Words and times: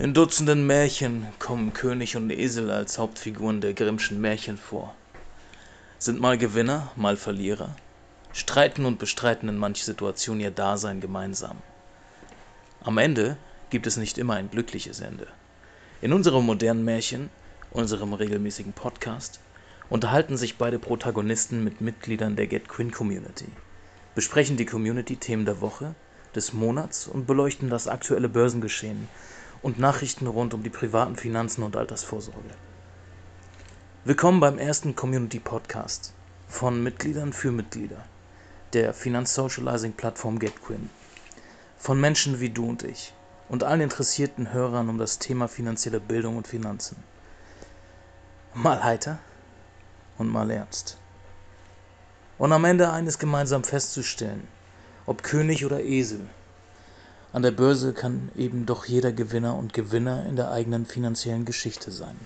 In 0.00 0.14
Dutzenden 0.14 0.66
Märchen 0.66 1.26
kommen 1.38 1.74
König 1.74 2.16
und 2.16 2.30
Esel 2.30 2.70
als 2.70 2.96
Hauptfiguren 2.96 3.60
der 3.60 3.74
Grimmschen 3.74 4.18
Märchen 4.18 4.56
vor. 4.56 4.94
Sind 5.98 6.18
mal 6.18 6.38
Gewinner, 6.38 6.90
mal 6.96 7.18
Verlierer, 7.18 7.76
streiten 8.32 8.86
und 8.86 8.98
bestreiten 8.98 9.50
in 9.50 9.58
manchen 9.58 9.84
Situationen 9.84 10.40
ihr 10.40 10.52
Dasein 10.52 11.02
gemeinsam. 11.02 11.58
Am 12.82 12.96
Ende 12.96 13.36
gibt 13.68 13.86
es 13.86 13.98
nicht 13.98 14.16
immer 14.16 14.36
ein 14.36 14.48
glückliches 14.50 15.00
Ende. 15.00 15.26
In 16.00 16.14
unserem 16.14 16.46
modernen 16.46 16.82
Märchen, 16.82 17.28
unserem 17.70 18.14
regelmäßigen 18.14 18.72
Podcast, 18.72 19.38
unterhalten 19.90 20.38
sich 20.38 20.56
beide 20.56 20.78
Protagonisten 20.78 21.62
mit 21.62 21.82
Mitgliedern 21.82 22.36
der 22.36 22.46
Get 22.46 22.70
Quinn 22.70 22.90
Community, 22.90 23.48
besprechen 24.14 24.56
die 24.56 24.64
Community-Themen 24.64 25.44
der 25.44 25.60
Woche, 25.60 25.94
des 26.34 26.54
Monats 26.54 27.06
und 27.06 27.26
beleuchten 27.26 27.68
das 27.68 27.86
aktuelle 27.86 28.30
Börsengeschehen 28.30 29.08
und 29.62 29.78
Nachrichten 29.78 30.26
rund 30.26 30.54
um 30.54 30.62
die 30.62 30.70
privaten 30.70 31.16
Finanzen 31.16 31.62
und 31.62 31.76
Altersvorsorge. 31.76 32.54
Willkommen 34.04 34.40
beim 34.40 34.58
ersten 34.58 34.96
Community 34.96 35.38
Podcast 35.38 36.14
von 36.48 36.82
Mitgliedern 36.82 37.32
für 37.32 37.52
Mitglieder 37.52 38.04
der 38.72 38.94
Finanzsocializing-Plattform 38.94 40.38
GetQuinn. 40.38 40.88
Von 41.76 42.00
Menschen 42.00 42.40
wie 42.40 42.50
du 42.50 42.68
und 42.68 42.84
ich 42.84 43.12
und 43.48 43.64
allen 43.64 43.82
interessierten 43.82 44.52
Hörern 44.52 44.88
um 44.88 44.96
das 44.96 45.18
Thema 45.18 45.48
finanzielle 45.48 46.00
Bildung 46.00 46.36
und 46.36 46.46
Finanzen. 46.46 46.96
Mal 48.54 48.82
heiter 48.82 49.18
und 50.16 50.28
mal 50.28 50.50
ernst. 50.50 50.98
Und 52.38 52.52
am 52.52 52.64
Ende 52.64 52.90
eines 52.90 53.18
gemeinsam 53.18 53.64
festzustellen, 53.64 54.48
ob 55.04 55.22
König 55.22 55.66
oder 55.66 55.82
Esel, 55.82 56.20
an 57.32 57.42
der 57.42 57.52
Börse 57.52 57.92
kann 57.92 58.30
eben 58.36 58.66
doch 58.66 58.86
jeder 58.86 59.12
Gewinner 59.12 59.56
und 59.56 59.72
Gewinner 59.72 60.26
in 60.26 60.36
der 60.36 60.50
eigenen 60.50 60.86
finanziellen 60.86 61.44
Geschichte 61.44 61.90
sein. 61.90 62.16